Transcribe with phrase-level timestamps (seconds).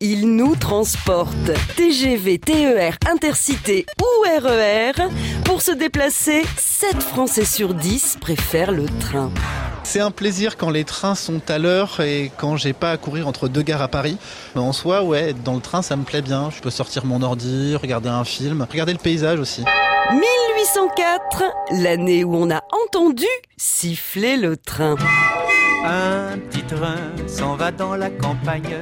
[0.00, 1.52] il nous transporte.
[1.76, 4.92] TGV, TER, Intercité ou RER,
[5.44, 9.30] pour se déplacer, 7 Français sur 10 préfèrent le train.
[9.82, 13.28] C'est un plaisir quand les trains sont à l'heure et quand j'ai pas à courir
[13.28, 14.16] entre deux gares à Paris.
[14.54, 16.50] Mais en soi, ouais, être dans le train, ça me plaît bien.
[16.50, 19.64] Je peux sortir mon ordi, regarder un film, regarder le paysage aussi.
[20.12, 21.44] 1804,
[21.82, 23.26] l'année où on a entendu
[23.56, 24.96] siffler le train.
[25.84, 26.96] Un petit train
[27.26, 28.76] s'en va dans la campagne.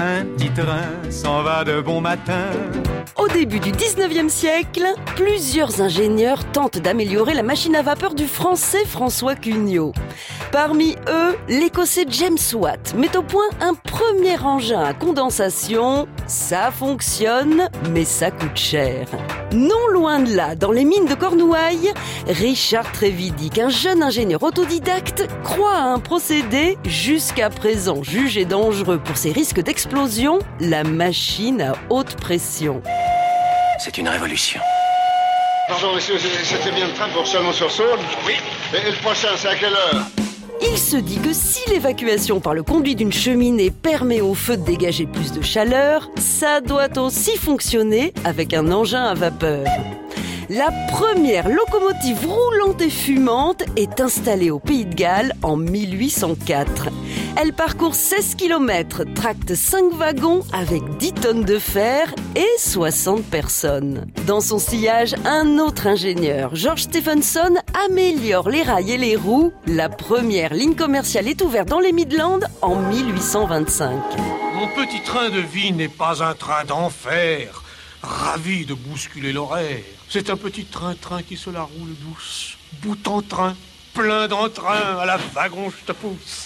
[0.00, 2.46] Un petit train s'en va de bon matin.
[3.28, 8.84] Au début du 19e siècle, plusieurs ingénieurs tentent d'améliorer la machine à vapeur du français
[8.86, 9.92] François Cugnot.
[10.50, 16.08] Parmi eux, l'écossais James Watt met au point un premier engin à condensation.
[16.26, 19.08] Ça fonctionne, mais ça coûte cher.
[19.52, 21.92] Non loin de là, dans les mines de Cornouailles,
[22.28, 29.16] Richard Trévidic, un jeune ingénieur autodidacte, croit à un procédé jusqu'à présent jugé dangereux pour
[29.16, 32.82] ses risques d'explosion, la machine à haute pression.
[33.78, 34.60] C'est une révolution.
[35.68, 38.34] Pardon, monsieur, c'était bien le train pour Chalon-sur-Saône Oui.
[38.74, 40.06] Et le prochain, c'est à quelle heure
[40.60, 44.64] il se dit que si l'évacuation par le conduit d'une cheminée permet au feu de
[44.64, 49.64] dégager plus de chaleur, ça doit aussi fonctionner avec un engin à vapeur.
[50.50, 56.88] La première locomotive roulante et fumante est installée au Pays de Galles en 1804.
[57.36, 64.06] Elle parcourt 16 km, tracte 5 wagons avec 10 tonnes de fer et 60 personnes.
[64.26, 69.52] Dans son sillage, un autre ingénieur, George Stephenson, améliore les rails et les roues.
[69.66, 73.90] La première ligne commerciale est ouverte dans les Midlands en 1825.
[74.54, 77.62] Mon petit train de vie n'est pas un train d'enfer,
[78.02, 79.82] ravi de bousculer l'horaire.
[80.08, 83.56] C'est un petit train-train qui se la roule douce, bout en train,
[83.94, 86.44] plein d'entrain, à la wagon je te pousse.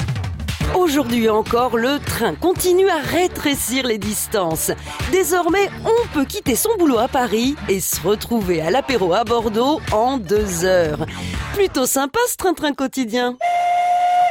[0.74, 4.70] Aujourd'hui encore, le train continue à rétrécir les distances.
[5.10, 9.80] Désormais, on peut quitter son boulot à Paris et se retrouver à l'apéro à Bordeaux
[9.92, 11.04] en deux heures.
[11.52, 13.36] Plutôt sympa ce train-train quotidien.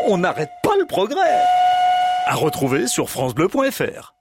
[0.08, 1.44] On n'arrête pas le progrès.
[2.26, 4.16] À retrouver sur francebleu.fr.